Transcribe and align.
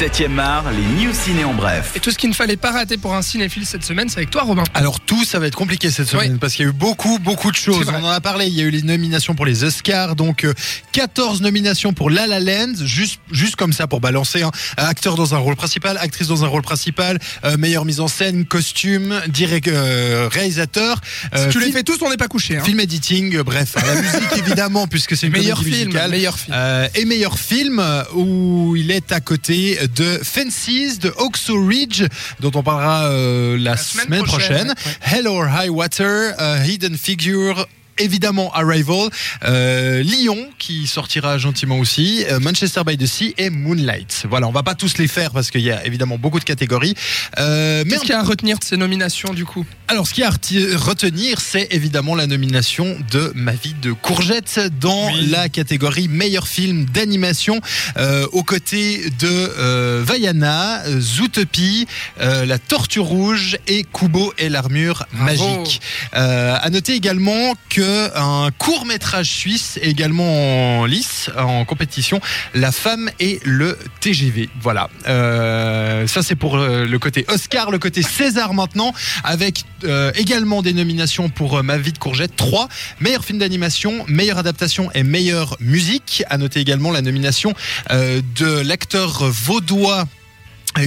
7e 0.00 0.38
art, 0.40 0.64
les 0.72 1.04
news 1.04 1.12
ciné 1.14 1.44
en 1.44 1.54
bref. 1.54 1.92
Et 1.94 2.00
tout 2.00 2.10
ce 2.10 2.18
qu'il 2.18 2.28
ne 2.28 2.34
fallait 2.34 2.56
pas 2.56 2.72
rater 2.72 2.96
pour 2.96 3.14
un 3.14 3.22
cinéphile 3.22 3.64
cette 3.64 3.84
semaine, 3.84 4.08
c'est 4.08 4.16
avec 4.18 4.30
toi, 4.30 4.42
Robin. 4.42 4.64
Alors 4.74 4.98
tout, 4.98 5.24
ça 5.24 5.38
va 5.38 5.46
être 5.46 5.54
compliqué 5.54 5.88
cette 5.90 6.08
semaine 6.08 6.32
Oui. 6.32 6.38
parce 6.40 6.54
qu'il 6.54 6.64
y 6.64 6.68
a 6.68 6.70
eu 6.70 6.74
beaucoup, 6.74 7.18
beaucoup 7.20 7.50
de 7.52 7.56
choses. 7.56 7.88
On 7.96 8.02
en 8.04 8.08
a 8.08 8.20
parlé. 8.20 8.46
Il 8.46 8.54
y 8.54 8.60
a 8.60 8.64
eu 8.64 8.70
les 8.70 8.82
nominations 8.82 9.36
pour 9.36 9.46
les 9.46 9.62
Oscars, 9.62 10.16
donc 10.16 10.42
euh, 10.44 10.52
14 10.92 11.42
nominations 11.42 11.92
pour 11.92 12.10
La 12.10 12.26
La 12.26 12.40
Land, 12.40 12.72
juste, 12.84 13.20
juste 13.30 13.54
comme 13.54 13.72
ça 13.72 13.86
pour 13.86 14.00
balancer. 14.00 14.42
hein. 14.42 14.50
Acteur 14.76 15.14
dans 15.14 15.34
un 15.36 15.38
rôle 15.38 15.54
principal, 15.54 15.96
actrice 16.00 16.26
dans 16.26 16.42
un 16.44 16.48
rôle 16.48 16.62
principal, 16.62 17.20
euh, 17.44 17.56
meilleure 17.56 17.84
mise 17.84 18.00
en 18.00 18.08
scène, 18.08 18.46
costume, 18.46 19.20
direct, 19.28 19.68
euh, 19.68 20.28
réalisateur. 20.32 21.00
euh, 21.36 21.44
Si 21.44 21.50
tu 21.50 21.58
les 21.60 21.66
film- 21.66 21.76
fais 21.76 21.82
tous, 21.84 21.98
on 22.02 22.10
n'est 22.10 22.16
pas 22.16 22.28
couché. 22.28 22.56
Hein. 22.58 22.64
Film 22.64 22.80
editing, 22.80 23.36
euh, 23.36 23.44
bref, 23.44 23.74
la 23.76 23.94
musique 24.00 24.38
évidemment 24.38 24.88
puisque 24.88 25.16
c'est 25.16 25.26
une 25.28 25.32
Meilleur 25.34 25.58
comédie 25.58 25.76
film, 25.76 25.86
musicale. 25.90 26.10
meilleur 26.10 26.36
film. 26.38 26.56
Euh, 26.56 26.88
et 26.96 27.04
meilleur 27.04 27.38
film 27.38 27.78
euh, 27.78 28.02
où 28.14 28.74
il 28.76 28.90
est 28.90 29.12
à 29.12 29.20
côté 29.20 29.78
de 29.86 30.20
Fences 30.22 30.98
de 30.98 31.12
Oxo 31.16 31.54
Ridge 31.66 32.04
dont 32.40 32.50
on 32.54 32.62
parlera 32.62 33.06
euh, 33.06 33.56
la, 33.58 33.76
semaine 33.76 34.04
semaine, 34.06 34.22
prochaine, 34.24 34.74
prochaine. 34.74 34.96
Hell 35.02 35.28
or 35.28 35.46
High 35.46 35.70
Water, 35.70 36.34
euh, 36.38 36.64
Hidden 36.64 36.96
Figure. 36.96 37.66
Évidemment, 37.98 38.52
Arrival, 38.54 39.08
euh, 39.44 40.02
Lyon 40.02 40.48
qui 40.58 40.86
sortira 40.88 41.38
gentiment 41.38 41.78
aussi, 41.78 42.24
euh, 42.28 42.40
Manchester 42.40 42.80
by 42.84 42.96
the 42.98 43.06
Sea 43.06 43.34
et 43.38 43.50
Moonlight. 43.50 44.24
Voilà, 44.28 44.48
on 44.48 44.52
va 44.52 44.64
pas 44.64 44.74
tous 44.74 44.98
les 44.98 45.06
faire 45.06 45.30
parce 45.30 45.50
qu'il 45.52 45.60
y 45.60 45.70
a 45.70 45.86
évidemment 45.86 46.18
beaucoup 46.18 46.40
de 46.40 46.44
catégories. 46.44 46.94
Euh, 47.38 47.84
Qu'est-ce 47.84 48.00
qu'il 48.00 48.10
y 48.10 48.12
a 48.14 48.18
à 48.20 48.24
retenir 48.24 48.58
de 48.58 48.64
ces 48.64 48.76
nominations, 48.76 49.32
du 49.32 49.44
coup? 49.44 49.64
Alors, 49.86 50.08
ce 50.08 50.14
qu'il 50.14 50.22
y 50.22 50.26
a 50.26 50.30
à 50.30 50.76
retenir, 50.76 51.40
c'est 51.40 51.68
évidemment 51.70 52.14
la 52.16 52.26
nomination 52.26 52.96
de 53.12 53.30
Ma 53.36 53.52
vie 53.52 53.74
de 53.80 53.92
courgette 53.92 54.58
dans 54.80 55.06
Oui. 55.06 55.26
la 55.30 55.48
catégorie 55.48 56.08
meilleur 56.08 56.48
film 56.48 56.86
d'animation, 56.86 57.60
euh, 57.96 58.26
aux 58.32 58.42
côtés 58.42 59.08
de 59.20 60.00
Vaiana, 60.02 60.82
Zootopie, 60.98 61.86
La 62.18 62.58
Tortue 62.58 63.00
Rouge 63.00 63.56
et 63.68 63.84
Kubo 63.84 64.32
et 64.38 64.48
l'armure 64.48 65.06
magique. 65.12 65.80
À 66.12 66.68
noter 66.70 66.94
également 66.94 67.54
que 67.68 67.83
un 68.14 68.50
court 68.58 68.86
métrage 68.86 69.30
suisse 69.30 69.78
est 69.82 69.88
également 69.88 70.80
en 70.80 70.84
lice 70.86 71.30
en 71.36 71.64
compétition, 71.64 72.20
La 72.54 72.72
femme 72.72 73.10
et 73.20 73.40
le 73.44 73.78
TGV. 74.00 74.48
Voilà. 74.60 74.88
Euh, 75.06 76.06
ça 76.06 76.22
c'est 76.22 76.36
pour 76.36 76.56
euh, 76.56 76.84
le 76.84 76.98
côté 76.98 77.24
Oscar, 77.28 77.70
le 77.70 77.78
côté 77.78 78.02
César 78.02 78.54
maintenant, 78.54 78.92
avec 79.22 79.64
euh, 79.84 80.12
également 80.14 80.62
des 80.62 80.72
nominations 80.72 81.28
pour 81.28 81.62
Ma 81.62 81.78
vie 81.78 81.92
de 81.92 81.98
courgette 81.98 82.36
3, 82.36 82.68
meilleur 83.00 83.24
film 83.24 83.38
d'animation, 83.38 84.04
meilleure 84.08 84.38
adaptation 84.38 84.90
et 84.92 85.02
meilleure 85.02 85.56
musique. 85.60 86.24
À 86.28 86.38
noter 86.38 86.60
également 86.60 86.90
la 86.90 87.02
nomination 87.02 87.54
euh, 87.90 88.20
de 88.36 88.60
l'acteur 88.60 89.24
vaudois. 89.30 90.04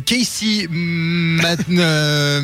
Casey 0.06 0.68
euh, 0.74 2.42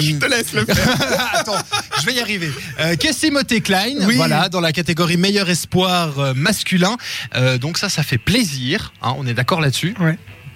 Je 0.00 0.16
te 0.16 0.26
laisse 0.26 0.52
le 0.52 0.64
faire. 0.64 1.32
Attends, 1.34 1.58
je 2.00 2.06
vais 2.06 2.14
y 2.14 2.20
arriver. 2.20 2.50
Euh, 2.80 2.96
Casey 2.96 3.30
Motte 3.30 3.60
Klein, 3.62 3.96
Oui. 4.06 4.16
voilà, 4.16 4.48
dans 4.48 4.60
la 4.60 4.72
catégorie 4.72 5.16
meilleur 5.16 5.48
espoir 5.50 6.18
euh, 6.18 6.34
masculin. 6.34 6.96
Euh, 7.36 7.58
donc 7.58 7.78
ça, 7.78 7.88
ça 7.88 8.02
fait 8.02 8.18
plaisir. 8.18 8.92
hein, 9.02 9.14
on 9.18 9.26
est 9.26 9.34
d'accord 9.34 9.60
là-dessus. 9.60 9.94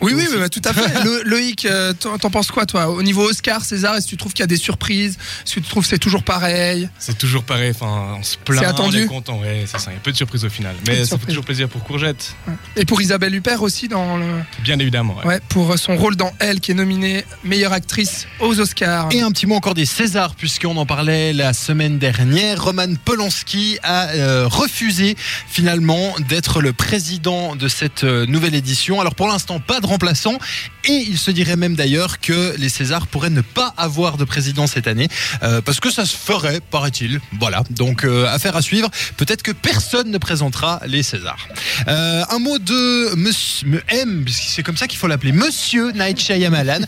Oui, 0.01 0.13
oui, 0.15 0.27
bah, 0.39 0.49
tout 0.49 0.63
à 0.65 0.73
fait. 0.73 1.05
Lo- 1.05 1.23
Loïc, 1.25 1.65
euh, 1.65 1.93
t'en 1.93 2.31
penses 2.31 2.51
quoi, 2.51 2.67
toi? 2.67 2.89
Au 2.89 3.03
niveau 3.03 3.29
Oscar, 3.29 3.65
César, 3.65 3.97
est-ce 3.97 4.07
que 4.07 4.11
tu 4.11 4.17
trouves 4.17 4.33
qu'il 4.33 4.43
y 4.43 4.45
a 4.45 4.47
des 4.49 4.57
surprises? 4.57 5.19
Est-ce 5.45 5.57
que 5.57 5.61
tu 5.61 5.69
trouves 5.69 5.83
que 5.83 5.89
c'est 5.89 5.99
toujours 5.99 6.23
pareil? 6.23 6.89
C'est 6.99 7.19
toujours 7.19 7.45
pareil, 7.45 7.73
enfin, 7.75 8.17
on 8.19 8.23
se 8.23 8.37
plaint, 8.37 8.61
C'est 8.61 8.67
attendu 8.67 9.01
on 9.01 9.05
est 9.05 9.07
content, 9.07 9.39
ouais, 9.41 9.65
c'est 9.67 9.79
ça, 9.79 9.91
il 9.91 9.95
y 9.95 9.97
a 9.97 10.01
peu 10.01 10.13
de 10.13 10.17
surprises 10.17 10.45
au 10.45 10.49
final. 10.51 10.75
Mais 10.87 11.05
ça 11.05 11.19
fait 11.19 11.27
toujours 11.27 11.45
plaisir 11.45 11.69
pour 11.69 11.83
Courgette, 11.85 12.35
Et 12.77 12.85
pour 12.85 13.01
Isabelle 13.03 13.35
Huppert 13.35 13.63
aussi, 13.63 13.89
dans 13.89 14.17
le... 14.17 14.27
bien 14.63 14.79
évidemment. 14.79 15.17
ouais. 15.19 15.27
ouais, 15.27 15.41
pour 15.49 15.79
son 15.79 15.97
rôle 15.97 16.17
dans 16.17 16.33
Elle, 16.39 16.61
qui 16.61 16.71
est 16.73 16.75
nominée 16.75 17.25
meilleure 17.45 17.73
actrice 17.73 18.27
aux 18.41 18.59
Oscars. 18.61 19.09
Et 19.13 19.21
un 19.21 19.31
petit 19.33 19.47
mot 19.47 19.55
encore 19.57 19.75
des 19.75 19.87
Césars, 19.87 20.35
puisqu'on 20.35 20.77
en 20.77 20.87
parlait 20.87 21.33
la 21.33 21.53
semaine 21.53 21.99
dernière. 21.99 22.63
Roman 22.63 22.95
Polanski 23.05 23.79
a 23.83 24.09
euh, 24.11 24.47
refusé 24.49 25.17
finalement 25.49 26.15
d'être 26.29 26.61
le 26.61 26.73
président 26.73 27.57
de 27.57 27.69
cette 27.69 28.05
euh, 28.05 28.27
nouvelle 28.27 28.55
édition. 28.55 29.01
Alors 29.01 29.15
pour 29.15 29.29
l'instant, 29.29 29.61
pas 29.61 29.81
de 29.81 29.87
remplaçant. 29.89 30.39
Et 30.85 31.05
il 31.09 31.19
se 31.19 31.31
dirait 31.31 31.57
même 31.57 31.75
d'ailleurs 31.75 32.21
que 32.21 32.55
les 32.57 32.69
Césars 32.69 33.07
pourraient 33.07 33.31
ne 33.31 33.41
pas 33.41 33.75
avoir 33.77 34.17
de 34.17 34.25
président 34.25 34.67
cette 34.67 34.87
année, 34.87 35.09
euh, 35.43 35.61
parce 35.61 35.81
que 35.81 35.91
ça 35.91 36.07
se 36.07 36.17
ferait, 36.17 36.61
paraît-il. 36.61 37.21
Voilà, 37.39 37.63
donc 37.71 38.05
euh, 38.05 38.27
affaire 38.27 38.57
à 38.57 38.63
suivre. 38.63 38.89
Peut-être 39.17 39.43
que 39.43 39.53
personne 39.53 40.11
ne 40.11 40.19
présentera 40.19 40.81
les 40.87 41.03
Césars. 41.03 41.49
Euh, 41.89 42.25
un 42.31 42.39
mot 42.39 42.59
de 42.59 43.15
Monsieur 43.17 43.83
M, 43.89 44.25
c'est 44.29 44.63
comme 44.63 44.77
ça 44.77 44.87
qu'il 44.87 44.99
faut 44.99 45.09
l'appeler, 45.09 45.33
Monsieur 45.33 45.93
Night 45.93 46.21
Shyamalan, 46.21 46.81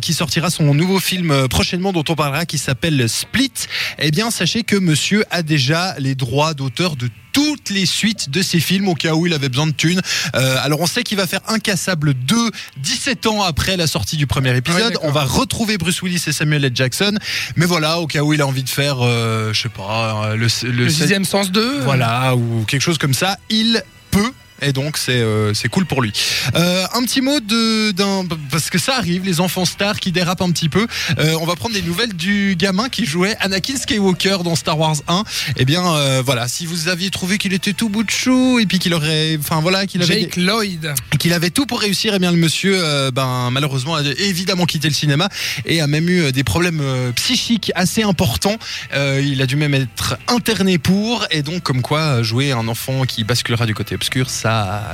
qui 0.00 0.14
sortira 0.14 0.50
son 0.50 0.74
nouveau 0.74 0.98
film 0.98 1.48
prochainement, 1.48 1.92
dont 1.92 2.04
on 2.08 2.14
parlera, 2.14 2.46
qui 2.46 2.58
s'appelle 2.58 3.08
Split. 3.08 3.52
Eh 4.00 4.10
bien, 4.10 4.30
sachez 4.30 4.62
que 4.62 4.76
Monsieur 4.76 5.24
a 5.30 5.42
déjà 5.42 5.94
les 5.98 6.14
droits 6.14 6.54
d'auteur 6.54 6.96
de 6.96 7.08
toutes 7.32 7.70
les 7.70 7.86
suites 7.86 8.30
de 8.30 8.42
ses 8.42 8.60
films 8.60 8.88
au 8.88 8.94
cas 8.94 9.14
où 9.14 9.26
il 9.26 9.32
avait 9.32 9.48
besoin 9.48 9.66
de 9.66 9.72
thunes. 9.72 10.00
Euh, 10.34 10.56
alors 10.62 10.80
on 10.80 10.86
sait 10.86 11.02
qu'il 11.02 11.16
va 11.16 11.26
faire 11.26 11.40
Incassable 11.46 12.14
2 12.14 12.50
17 12.78 13.26
ans 13.26 13.42
après 13.42 13.76
la 13.76 13.86
sortie 13.86 14.16
du 14.16 14.26
premier 14.26 14.56
épisode. 14.56 14.92
d'accord. 14.92 15.04
on 15.04 15.12
va 15.12 15.24
retrouver 15.24 15.78
Bruce 15.78 16.02
Willis 16.02 16.22
et 16.26 16.32
Samuel 16.32 16.64
L. 16.64 16.72
Jackson. 16.74 17.12
Mais 17.56 17.66
voilà, 17.66 17.98
au 18.00 18.06
cas 18.06 18.22
où 18.22 18.32
il 18.32 18.40
a 18.40 18.46
envie 18.46 18.62
de 18.64 18.68
faire, 18.68 18.96
euh, 19.00 19.52
je 19.52 19.62
sais 19.62 19.68
pas, 19.68 20.30
euh, 20.30 20.36
le, 20.36 20.46
le, 20.64 20.84
le 20.84 20.88
sixième 20.90 21.24
sens 21.24 21.50
2 21.52 21.80
voilà, 21.80 22.34
ou 22.34 22.64
quelque 22.66 22.82
chose 22.82 22.98
comme 22.98 23.14
ça, 23.14 23.36
il 23.50 23.82
peut. 24.10 24.32
Et 24.60 24.72
donc 24.72 24.96
c'est 24.96 25.12
euh, 25.12 25.54
c'est 25.54 25.68
cool 25.68 25.86
pour 25.86 26.02
lui. 26.02 26.12
Euh, 26.56 26.84
un 26.94 27.02
petit 27.04 27.20
mot 27.20 27.38
de 27.40 27.92
d'un 27.92 28.24
parce 28.50 28.70
que 28.70 28.78
ça 28.78 28.96
arrive 28.96 29.24
les 29.24 29.40
enfants 29.40 29.64
stars 29.64 30.00
qui 30.00 30.10
dérapent 30.10 30.42
un 30.42 30.50
petit 30.50 30.68
peu. 30.68 30.86
Euh, 31.18 31.36
on 31.40 31.46
va 31.46 31.54
prendre 31.54 31.74
des 31.74 31.82
nouvelles 31.82 32.14
du 32.14 32.56
gamin 32.56 32.88
qui 32.88 33.04
jouait 33.04 33.36
Anakin 33.40 33.76
Skywalker 33.76 34.38
dans 34.44 34.56
Star 34.56 34.78
Wars 34.78 34.96
1. 35.06 35.24
Eh 35.56 35.64
bien 35.64 35.82
voilà, 36.24 36.48
si 36.48 36.66
vous 36.66 36.88
aviez 36.88 37.10
trouvé 37.10 37.38
qu'il 37.38 37.52
était 37.52 37.72
tout 37.72 37.88
bout 37.88 38.02
de 38.02 38.10
chou 38.10 38.58
et 38.58 38.66
puis 38.66 38.78
qu'il 38.78 38.94
aurait 38.94 39.36
enfin 39.38 39.60
voilà, 39.60 39.86
qu'il 39.86 40.02
avait 40.02 40.22
Jake 40.22 40.36
Lloyd. 40.36 40.92
qu'il 41.18 41.32
avait 41.32 41.50
tout 41.50 41.66
pour 41.66 41.80
réussir, 41.80 42.14
et 42.14 42.18
bien 42.18 42.32
le 42.32 42.36
monsieur, 42.36 43.10
ben 43.12 43.50
malheureusement, 43.50 43.94
a 43.94 44.02
évidemment 44.02 44.66
quitté 44.66 44.88
le 44.88 44.94
cinéma 44.94 45.28
et 45.64 45.80
a 45.80 45.86
même 45.86 46.08
eu 46.08 46.32
des 46.32 46.44
problèmes 46.44 46.82
psychiques 47.14 47.70
assez 47.74 48.02
importants. 48.02 48.56
Il 48.94 49.40
a 49.40 49.46
dû 49.46 49.56
même 49.56 49.74
être 49.74 50.18
interné 50.26 50.78
pour, 50.78 51.26
et 51.30 51.42
donc 51.42 51.62
comme 51.62 51.82
quoi 51.82 52.22
jouer 52.22 52.52
un 52.52 52.68
enfant 52.68 53.04
qui 53.04 53.24
basculera 53.24 53.66
du 53.66 53.74
côté 53.74 53.94
obscur, 53.94 54.30
ça 54.30 54.47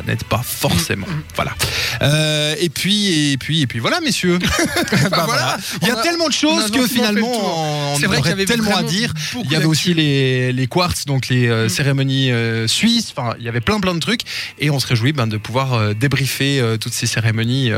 n'aide 0.07 0.25
pas 0.25 0.43
forcément. 0.45 1.07
Voilà. 1.35 1.53
Euh, 2.03 2.55
et 2.61 2.69
puis 2.69 3.33
et 3.33 3.37
puis 3.37 3.63
et 3.63 3.67
puis 3.67 3.79
voilà, 3.79 4.01
messieurs. 4.01 4.39
Bah, 5.11 5.25
voilà. 5.27 5.57
Il 5.83 5.89
y 5.89 5.91
a 5.91 5.97
tellement 5.97 6.29
de 6.29 6.33
choses 6.33 6.71
que 6.71 6.87
finalement 6.87 7.93
on 7.93 7.97
C'est 7.99 8.07
vrai 8.07 8.17
qu'il 8.19 8.27
y 8.27 8.33
aurait 8.33 8.33
avait 8.33 8.47
tellement 8.47 8.77
à 8.77 8.83
dire. 8.83 9.13
Il 9.45 9.51
y 9.51 9.57
avait 9.57 9.65
aussi 9.65 9.93
les, 9.95 10.53
les 10.53 10.67
quartz, 10.67 11.05
donc 11.05 11.29
les 11.29 11.49
euh, 11.49 11.65
Mm. 11.65 11.69
cérémonies 11.69 12.33
euh, 12.33 12.67
suisses. 12.67 13.13
Enfin, 13.17 13.35
il 13.39 13.45
y 13.45 13.49
avait 13.49 13.61
plein 13.61 13.81
plein 13.81 13.95
de 13.95 14.01
trucs. 14.01 14.23
Et 14.59 14.71
on 14.71 14.79
se 14.81 14.87
réjouit 14.87 15.13
ben, 15.13 15.27
de 15.27 15.37
pouvoir 15.37 15.75
euh, 15.75 15.95
débriefer 15.95 16.63
toutes 16.81 16.93
ces 16.93 17.07
cérémonies 17.07 17.71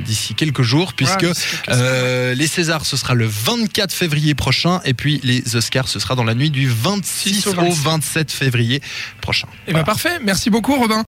d'ici 0.00 0.34
quelques 0.34 0.62
jours, 0.62 0.94
puisque 0.94 1.26
Voilà, 1.68 2.34
les 2.34 2.46
Césars, 2.46 2.84
ce 2.86 2.96
sera 2.96 3.14
le 3.14 3.26
24 3.26 3.92
février 3.92 4.34
prochain. 4.34 4.80
Et 4.84 4.94
puis 4.94 5.20
les 5.22 5.56
Oscars, 5.56 5.88
ce 5.88 5.98
sera 5.98 6.14
dans 6.14 6.24
la 6.24 6.34
nuit 6.34 6.50
du 6.50 6.68
26 6.68 7.42
6 7.42 7.46
au 7.48 7.54
au 7.60 7.70
27 7.70 8.30
février 8.30 8.80
prochain. 9.20 9.48
Eh 9.66 9.72
ben 9.72 9.84
parfait. 9.84 10.18
Merci 10.22 10.50
beaucoup, 10.50 10.76
Robin. 10.76 11.04